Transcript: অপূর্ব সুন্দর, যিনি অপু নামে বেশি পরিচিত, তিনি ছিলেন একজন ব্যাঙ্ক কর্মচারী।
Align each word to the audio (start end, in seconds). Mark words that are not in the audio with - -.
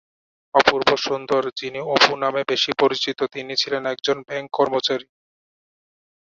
অপূর্ব 0.53 0.89
সুন্দর, 0.97 1.41
যিনি 1.59 1.79
অপু 1.95 2.13
নামে 2.15 2.41
বেশি 2.47 2.71
পরিচিত, 2.81 3.19
তিনি 3.33 3.53
ছিলেন 3.55 3.83
একজন 3.85 4.17
ব্যাঙ্ক 4.27 4.49
কর্মচারী। 4.57 5.07